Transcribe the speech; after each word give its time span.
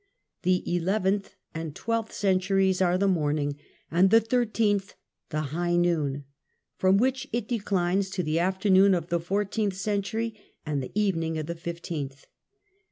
The 0.41 0.63
eleventh 0.77 1.35
and 1.53 1.75
twelfth 1.75 2.11
centuries 2.11 2.81
are 2.81 2.97
the 2.97 3.07
morning, 3.07 3.57
and'' 3.91 4.09
the 4.09 4.19
thirteenth 4.19 4.95
the 5.29 5.41
hi 5.53 5.75
gh 5.75 5.77
noon, 5.79 6.23
from 6.75 6.97
which 6.97 7.27
it 7.31 7.47
declines 7.47 8.09
to 8.09 8.23
the 8.23 8.39
afternoon 8.39 8.95
of 8.95 9.09
the 9.09 9.19
fourteenth 9.19 9.75
century 9.75 10.35
and 10.65 10.81
the 10.81 10.91
even 10.95 11.21
ing 11.21 11.37
of 11.37 11.45
the 11.45 11.53
fifteenth. 11.53 12.25